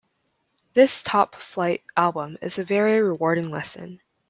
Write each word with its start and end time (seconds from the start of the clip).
This 0.73 1.03
top-flight 1.03 1.83
album 1.95 2.35
is 2.41 2.57
a 2.57 2.63
very 2.63 2.99
rewarding 3.03 3.51
listen. 3.51 4.01